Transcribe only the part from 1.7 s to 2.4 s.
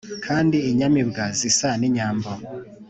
n'inyambo.